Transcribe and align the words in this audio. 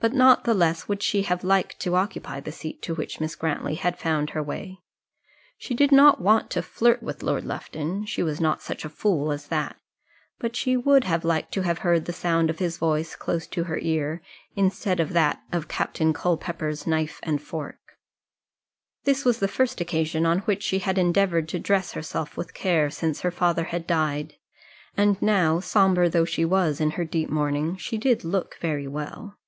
But 0.00 0.12
not 0.12 0.44
the 0.44 0.52
less 0.52 0.86
would 0.86 1.02
she 1.02 1.22
have 1.22 1.42
liked 1.42 1.80
to 1.80 1.94
occupy 1.96 2.38
the 2.38 2.52
seat 2.52 2.82
to 2.82 2.94
which 2.94 3.20
Miss 3.20 3.34
Grantly 3.34 3.76
had 3.76 3.98
found 3.98 4.28
her 4.30 4.42
way. 4.42 4.80
She 5.56 5.72
did 5.72 5.90
not 5.92 6.20
want 6.20 6.50
to 6.50 6.60
flirt 6.60 7.02
with 7.02 7.22
Lord 7.22 7.42
Lufton; 7.46 8.04
she 8.04 8.22
was 8.22 8.38
not 8.38 8.60
such 8.60 8.84
a 8.84 8.90
fool 8.90 9.32
as 9.32 9.46
that; 9.46 9.76
but 10.38 10.56
she 10.56 10.76
would 10.76 11.04
have 11.04 11.24
liked 11.24 11.52
to 11.52 11.62
have 11.62 11.78
heard 11.78 12.04
the 12.04 12.12
sound 12.12 12.50
of 12.50 12.58
his 12.58 12.76
voice 12.76 13.16
close 13.16 13.46
to 13.46 13.64
her 13.64 13.78
ear, 13.78 14.20
instead 14.54 15.00
of 15.00 15.14
that 15.14 15.40
of 15.52 15.68
Captain 15.68 16.12
Culpepper's 16.12 16.86
knife 16.86 17.18
and 17.22 17.40
fork. 17.40 17.96
This 19.04 19.24
was 19.24 19.38
the 19.38 19.48
first 19.48 19.80
occasion 19.80 20.26
on 20.26 20.40
which 20.40 20.62
she 20.62 20.80
had 20.80 20.98
endeavoured 20.98 21.48
to 21.48 21.58
dress 21.58 21.92
herself 21.92 22.36
with 22.36 22.52
care 22.52 22.90
since 22.90 23.22
her 23.22 23.30
father 23.30 23.64
had 23.64 23.86
died; 23.86 24.34
and 24.98 25.16
now, 25.22 25.60
sombre 25.60 26.10
though 26.10 26.26
she 26.26 26.44
was 26.44 26.78
in 26.78 26.90
her 26.90 27.06
deep 27.06 27.30
mourning, 27.30 27.78
she 27.78 27.96
did 27.96 28.22
look 28.22 28.58
very 28.60 28.86
well. 28.86 29.38